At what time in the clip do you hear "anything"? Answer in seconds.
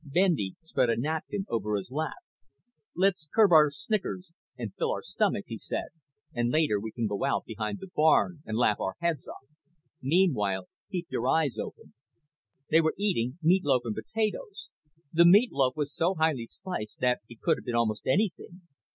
18.07-18.61